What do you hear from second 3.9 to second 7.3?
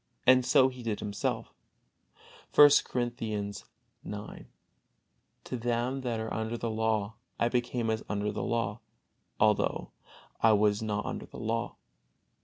ix: "To them that are under the law,